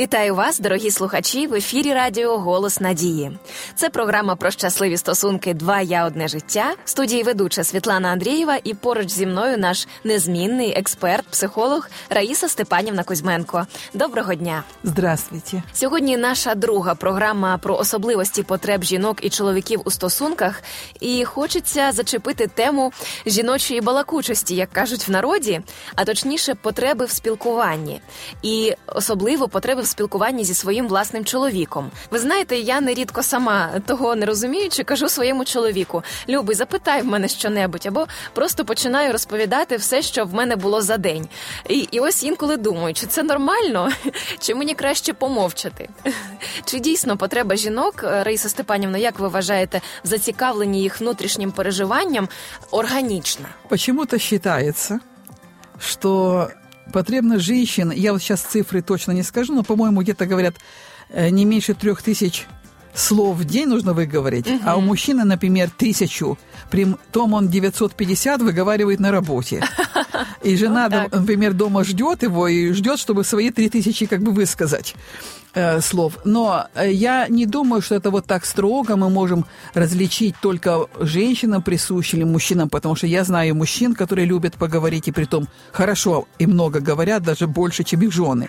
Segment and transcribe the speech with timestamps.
[0.00, 3.38] Вітаю вас, дорогі слухачі, в ефірі Радіо Голос Надії.
[3.74, 6.74] Це програма про щасливі стосунки Два я одне життя.
[6.84, 13.04] В студії ведуча Світлана Андрієва і поруч зі мною наш незмінний експерт, психолог Раїса Степанівна
[13.04, 13.66] Кузьменко.
[13.94, 14.62] Доброго дня!
[14.84, 15.62] Здравствуйте.
[15.72, 20.62] Сьогодні наша друга програма про особливості потреб жінок і чоловіків у стосунках.
[21.00, 22.92] І хочеться зачепити тему
[23.26, 25.60] жіночої балакучості, як кажуть в народі,
[25.94, 28.00] а точніше, потреби в спілкуванні,
[28.42, 31.90] і особливо потреби в спілкуванні зі своїм власним чоловіком.
[32.10, 37.28] Ви знаєте, я нерідко сама того не розуміючи, кажу своєму чоловіку: Любий, запитай в мене
[37.28, 41.28] щонебудь, або просто починаю розповідати все, що в мене було за день.
[41.68, 43.88] І, і ось інколи думаю, чи це нормально,
[44.38, 45.88] чи мені краще помовчати.
[46.64, 52.28] Чи дійсно потреба жінок, Раїса Степанівна, як ви вважаєте, в зацікавленні їх внутрішнім переживанням
[52.70, 53.46] органічна?
[53.68, 55.00] Почему-то считается,
[55.78, 56.50] что
[56.90, 60.56] потребность женщин, я вот сейчас цифры точно не скажу, но, по-моему, где-то говорят,
[61.08, 62.46] э, не меньше трех тысяч
[62.94, 66.38] слов в день нужно выговорить, а у мужчины, например, тысячу,
[66.70, 69.62] при том он 950 выговаривает на работе.
[70.42, 74.94] И жена, Вот например, дома ждет его и ждет, чтобы свои 3000 как бы высказать
[75.54, 76.18] э, слов.
[76.24, 81.62] Но э, я не думаю, что это вот так строго мы можем различить только женщинам
[81.62, 86.46] присущи или мужчинам, потому что я знаю мужчин, которые любят поговорить и притом хорошо и
[86.46, 88.48] много говорят, даже больше, чем их жены.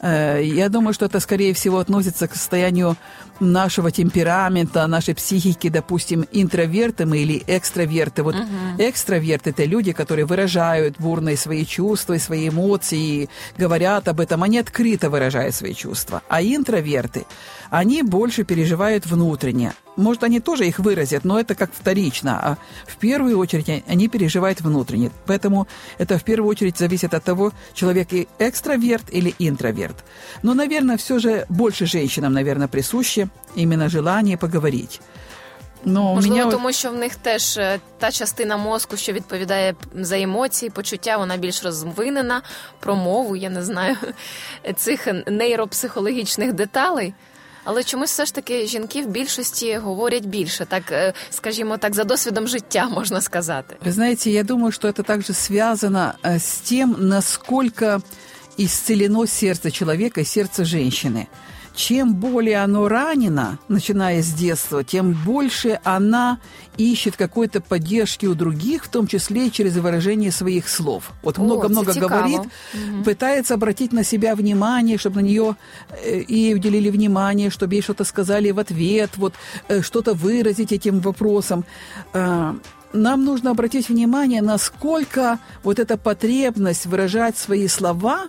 [0.00, 2.96] Э, Я думаю, что это, скорее всего, относится к состоянию
[3.40, 8.22] нашего темперамента, нашей психики, допустим, интроверты мы или экстраверты.
[8.22, 8.36] Вот
[8.78, 14.58] экстраверты– это люди, которые выражают бурные свои чувства и свои эмоции, говорят об этом, они
[14.58, 16.22] открыто выражают свои чувства.
[16.28, 17.26] А интроверты,
[17.70, 19.72] они больше переживают внутренне.
[19.97, 22.39] Может, они тоже их выразят, но это как вторично.
[22.43, 25.11] А в первую очередь они переживают внутренне.
[25.27, 25.67] Поэтому
[25.99, 29.95] это в первую очередь зависит от того, человек и экстраверт или интроверт.
[30.43, 35.01] Но, наверное, все же больше женщинам, наверное, присуще именно желание поговорить.
[35.83, 39.13] Но у Можливо, меня вот- тому що в них теж е, та частина мозку, що
[39.13, 42.41] відповідає за емоції, почуття, вона більш розвинена,
[42.79, 43.97] про мову, я не знаю,
[44.75, 47.13] цих нейропсихологічних деталей.
[47.65, 52.03] Але чомусь все ж таки жінки в більшості говорять більше, так е, скажімо так, за
[52.03, 53.75] досвідом життя можна сказати.
[53.85, 58.01] Вы знаете, я думаю, что это также связано э, с тем, насколько
[58.57, 61.27] исцелено сердце человека и сердце женщины.
[61.76, 66.38] Чем более оно ранено, начиная с детства, тем больше она
[66.78, 71.12] ищет какой-то поддержки у других, в том числе и через выражение своих слов.
[71.22, 72.40] Вот много-много говорит,
[73.04, 75.56] пытается обратить на себя внимание, чтобы на нее
[76.02, 79.34] э, и уделили внимание, чтобы ей что-то сказали в ответ, вот
[79.68, 81.66] э, что-то выразить этим вопросом.
[82.14, 82.54] Э,
[82.94, 88.28] Нам нужно обратить внимание, насколько вот эта потребность выражать свои слова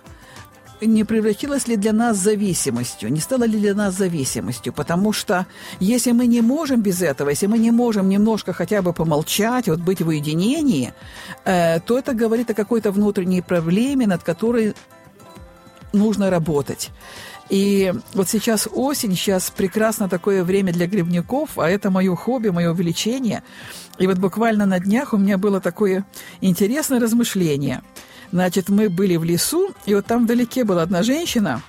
[0.80, 5.46] не превратилась ли для нас зависимостью, не стала ли для нас зависимостью, потому что
[5.80, 9.80] если мы не можем без этого, если мы не можем немножко хотя бы помолчать, вот
[9.80, 10.92] быть в уединении,
[11.44, 14.74] э, то это говорит о какой-то внутренней проблеме, над которой
[15.92, 16.90] нужно работать.
[17.50, 22.72] И вот сейчас осень, сейчас прекрасно такое время для грибников, а это мое хобби, мое
[22.72, 23.42] увлечение.
[23.98, 26.04] И вот буквально на днях у меня было такое
[26.42, 27.82] интересное размышление.
[28.32, 31.62] Значит, мы были в лесу, и вот там вдалеке была одна женщина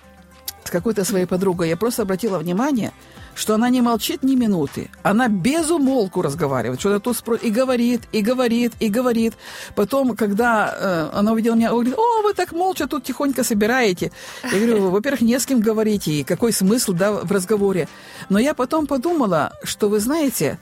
[0.64, 1.70] с какой-то своей подругой.
[1.70, 2.92] Я просто обратила внимание,
[3.34, 4.90] что она не молчит ни минуты.
[5.02, 7.36] Она без умолку разговаривает, что-то тут спро...
[7.36, 9.34] и говорит, и говорит, и говорит.
[9.76, 14.12] Потом, когда э, она увидела меня, говорит, о, вы так молча тут тихонько собираете.
[14.44, 17.88] Я говорю, во-первых, не с кем говорить, и какой смысл да, в разговоре.
[18.30, 20.60] Но я потом подумала, что, вы знаете,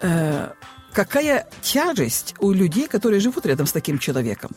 [0.00, 0.48] э,
[0.92, 4.50] какая тяжесть у людей, которые живут рядом с таким человеком.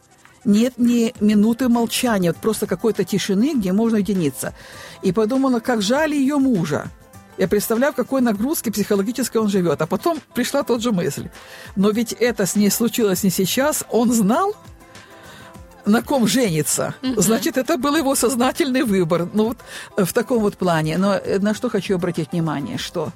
[0.47, 4.53] Нет ни минуты молчания, вот просто какой-то тишины, где можно уединиться.
[5.01, 6.89] И подумала, как жаль ее мужа.
[7.37, 9.81] Я представляю, в какой нагрузке психологической он живет.
[9.81, 11.27] А потом пришла тот же мысль.
[11.75, 13.83] Но ведь это с ней случилось не сейчас.
[13.91, 14.55] Он знал,
[15.85, 16.95] на ком женится.
[17.17, 19.27] Значит, это был его сознательный выбор.
[19.33, 19.57] Ну вот
[19.97, 20.97] э, в таком вот плане.
[20.97, 23.11] Но э, на что хочу обратить внимание, что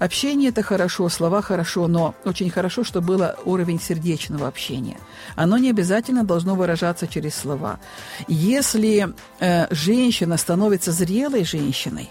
[0.00, 4.96] Общение это хорошо, слова хорошо, но очень хорошо, что было уровень сердечного общения.
[5.36, 7.78] Оно не обязательно должно выражаться через слова.
[8.26, 12.08] Если э, женщина становится зрелой женщиной,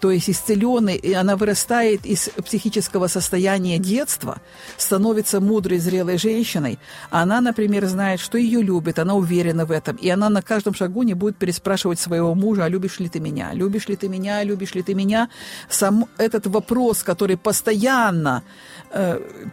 [0.00, 4.38] то есть исцеленный, и она вырастает из психического состояния детства,
[4.76, 6.78] становится мудрой, зрелой женщиной.
[7.10, 11.02] Она, например, знает, что ее любит, она уверена в этом, и она на каждом шагу
[11.02, 14.74] не будет переспрашивать своего мужа, а любишь ли ты меня, любишь ли ты меня, любишь
[14.74, 15.28] ли ты меня.
[15.68, 18.42] Сам этот вопрос, который постоянно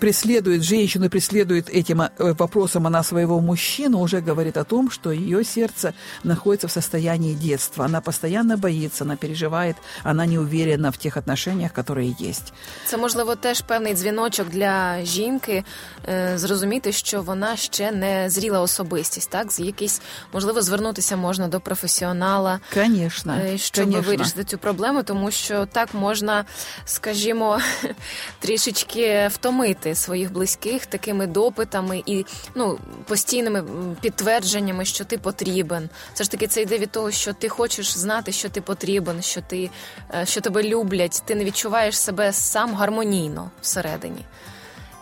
[0.00, 5.44] преследует женщину, преследует этим э, вопросом она своего мужчину, уже говорит о том, что ее
[5.44, 7.84] сердце находится в состоянии детства.
[7.84, 12.52] Она постоянно боится, она переживает, она не уверена в тех отношениях, которые есть.
[12.86, 15.64] Це можливо теж певний дзвіночок для жінки
[16.08, 20.02] е, зрозуміти, що вона ще не зріла особистість, так з якийсь
[20.32, 24.10] можливо звернутися можна до професіонала, Конечно, е, щоб конечно.
[24.10, 26.44] вирішити цю проблему, тому що так можна,
[26.84, 27.58] скажімо,
[28.40, 32.24] трішечки втомити своїх близьких такими допитами і
[32.54, 32.78] ну
[33.08, 35.88] постійними м, підтвердженнями, що ти потрібен.
[36.14, 39.40] Все ж таки, це йде від того, що ти хочеш знати, що ти потрібен, що
[39.40, 39.70] ти
[40.14, 41.22] е, що тебе люблять.
[41.24, 44.24] Ти не відчуваєш себе сам гармонійно всередині.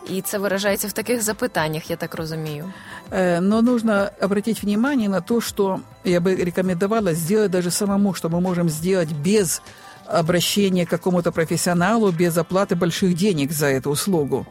[0.09, 2.73] І це виражається в таких запитаннях, я так розумію.
[3.11, 8.29] Э, Но нужно обратить внимание на то, что я бы рекомендовала сделать даже самому, что
[8.29, 9.61] мы можем сделать без
[10.08, 14.46] обращения к какому-то профессионалу, без оплаты больших денег за эту услугу.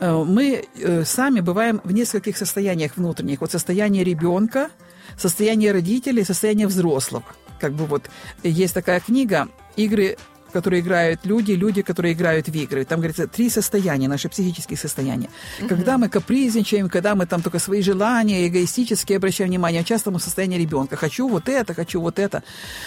[0.00, 3.40] Э, Мы э, сами бываем в нескольких состояниях внутренних.
[3.40, 4.70] Вот состояние ребенка,
[5.16, 7.24] состояние родителей, состояние взрослого.
[7.60, 8.10] Как бы вот
[8.42, 10.16] есть такая книга «Игры
[10.52, 12.84] которые играют люди, люди, которые играют в игры.
[12.84, 15.28] Там говорится три состояния, наши психические состояния.
[15.68, 20.22] Когда мы капризничаем, когда мы там только свои желания, эгоистически обращаем внимание, часто мы в
[20.22, 20.96] состоянии ребенка.
[20.96, 22.42] Хочу вот это, хочу вот это.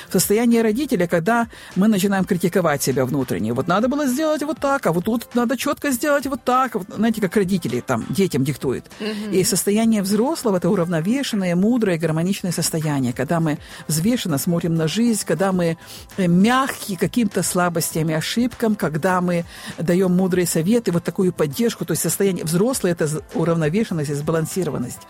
[0.09, 3.53] В состоянии родителя, когда мы начинаем критиковать себя внутренне.
[3.53, 6.75] Вот надо было сделать вот так, а вот тут надо четко сделать вот так.
[6.75, 8.85] Вот, знаете, как родители там детям диктуют.
[9.31, 15.51] И состояние взрослого– это уравновешенное, мудрое, гармоничное состояние, когда мы взвешенно смотрим на жизнь, когда
[15.51, 15.77] мы
[16.17, 19.44] э, мягкие каким-то слабостям и ошибкам, когда мы
[19.78, 25.00] даем мудрые советы, вот такую поддержку, то есть состояние взрослое – это з- уравновешенность и сбалансированность.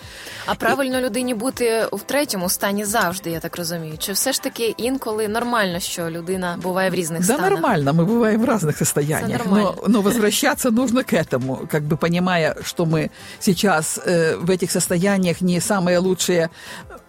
[0.46, 3.94] А правильно людині бути в третьому стані завжди, я так розумію.
[3.98, 7.50] Чи все ж таки інколи нормально, що людина буває в різних Да, станах?
[7.50, 9.74] нормально, мы бываем в разных состояниях, нормально.
[9.82, 13.10] но, но возвращаться нужно к этому, как бы понимая, что мы
[13.40, 16.48] сейчас э, в этих состояниях не самые лучшие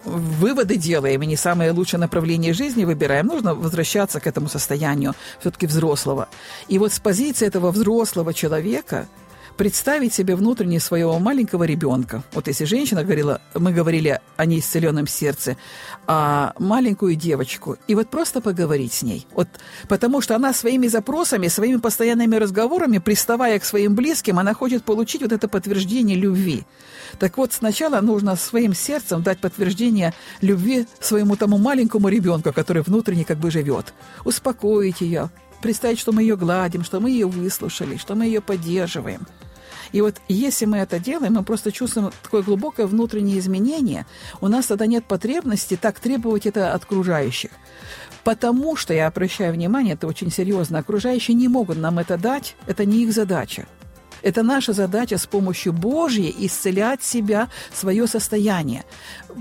[0.05, 5.67] выводы делаем и не самое лучшее направление жизни выбираем, нужно возвращаться к этому состоянию все-таки
[5.67, 6.29] взрослого.
[6.69, 9.07] И вот с позиции этого взрослого человека
[9.63, 12.25] представить себе внутренне своего маленького ребенка.
[12.33, 15.57] Вот если женщина говорила, мы говорили о неисцеленном сердце,
[16.09, 19.25] а маленькую девочку, и вот просто поговорить с ней.
[19.31, 19.47] Вот,
[19.89, 25.23] потому что она своими запросами, своими постоянными разговорами, приставая к своим близким, она хочет получить
[25.23, 26.65] вот это подтверждение любви.
[27.21, 33.25] Так вот, сначала нужно своим сердцем дать подтверждение любви своему тому маленькому ребенку, который внутренне
[33.25, 33.95] как бы живет.
[34.25, 35.31] Успокоить ее,
[35.63, 39.25] представить, что мы ее гладим, что мы ее выслушали, что мы ее поддерживаем.
[39.93, 44.07] И вот если мы это делаем, мы просто чувствуем такое глубокое внутреннее изменение,
[44.41, 47.51] у нас тогда нет потребности так требовать это от окружающих.
[48.25, 52.85] Потому что, я обращаю внимание, это очень серьезно, окружающие не могут нам это дать, это
[52.85, 53.67] не их задача.
[54.23, 58.85] Это наша задача с помощью Божьей исцелять себя, свое состояние.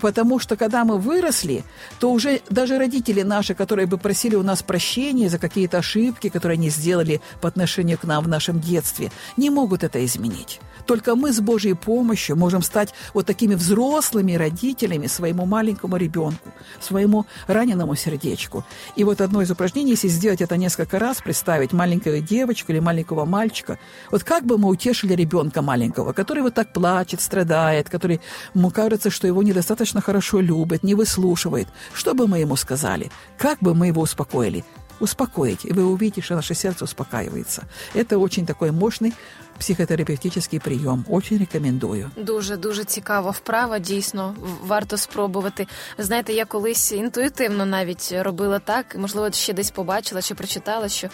[0.01, 1.63] Потому что когда мы выросли,
[1.99, 6.57] то уже даже родители наши, которые бы просили у нас прощения за какие-то ошибки, которые
[6.57, 10.59] они сделали по отношению к нам в нашем детстве, не могут это изменить.
[10.91, 16.49] Только мы с Божьей помощью можем стать вот такими взрослыми родителями своему маленькому ребенку,
[16.81, 18.65] своему раненому сердечку.
[18.97, 23.23] И вот одно из упражнений, если сделать это несколько раз, представить маленькую девочку или маленького
[23.23, 23.79] мальчика,
[24.11, 28.19] вот как бы мы утешили ребенка маленького, который вот так плачет, страдает, который,
[28.53, 31.69] ему кажется, что его недостаточно хорошо любят, не выслушивает.
[31.93, 33.11] Что бы мы ему сказали?
[33.37, 34.65] Как бы мы его успокоили?
[35.00, 37.62] Успокоить, и вы увидите, что наше сердце успокаивается.
[37.94, 39.12] Это очень такой мощный
[39.58, 41.04] психотерапевтический прием.
[41.08, 42.10] Очень рекомендую.
[42.16, 43.78] Дуже дуже цікава вправа.
[43.78, 45.66] Дійсно, в- варто спробувати.
[45.98, 48.96] Ви знаєте, я колись інтуїтивно навіть робила так.
[48.98, 51.08] Можливо, ще десь побачила чи прочитала, що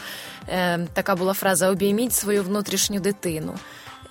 [0.49, 3.54] е, така була фраза Обійміть свою внутрішню дитину.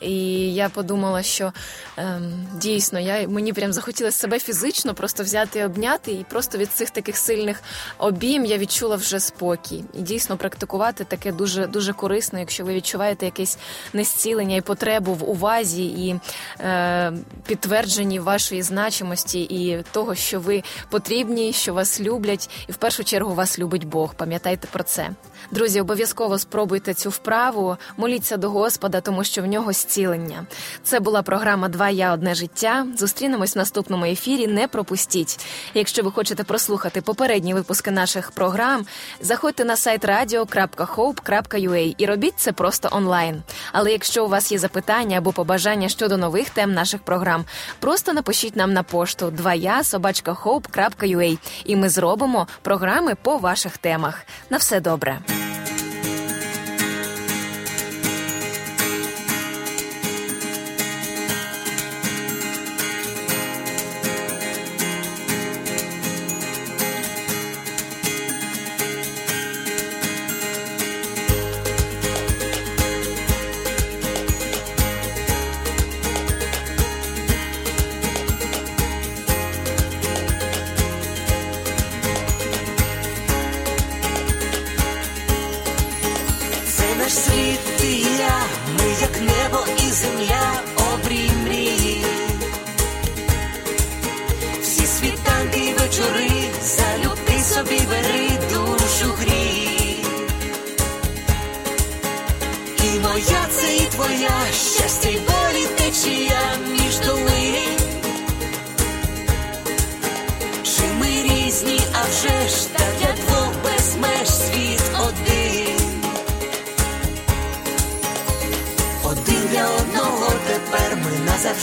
[0.01, 0.15] І
[0.55, 1.53] я подумала, що
[1.97, 6.73] ем, дійсно я мені прям захотілося себе фізично просто взяти і обняти, і просто від
[6.73, 7.63] цих таких сильних
[7.99, 9.85] обійм я відчула вже спокій.
[9.95, 13.59] І дійсно практикувати таке дуже дуже корисно, якщо ви відчуваєте якесь
[13.93, 16.21] незцілення і потребу в увазі і
[16.61, 17.13] е,
[17.47, 23.35] підтвердженні вашої значимості і того, що ви потрібні, що вас люблять, і в першу чергу
[23.35, 24.15] вас любить Бог.
[24.15, 25.11] Пам'ятайте про це.
[25.51, 30.47] Друзі, обов'язково спробуйте цю вправу, моліться до Господа, тому що в нього зцілення.
[30.83, 32.87] Це була програма Два я одне життя.
[32.99, 34.47] Зустрінемось в наступному ефірі.
[34.47, 35.47] Не пропустіть.
[35.75, 38.87] Якщо ви хочете прослухати попередні випуски наших програм,
[39.21, 43.43] заходьте на сайт radio.hope.ua і робіть це просто онлайн.
[43.73, 47.45] Але якщо у вас є запитання або побажання щодо нових тем наших програм,
[47.81, 50.37] просто напишіть нам на пошту 2я собачка
[51.65, 54.23] і ми зробимо програми по ваших темах.
[54.51, 55.36] На все добре.
[55.37, 55.76] Bye.
[90.07, 90.36] земле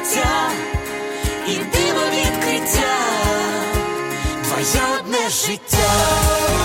[0.00, 0.50] почуття
[1.48, 2.96] і диво відкриття,
[4.44, 6.59] твоє одне життя.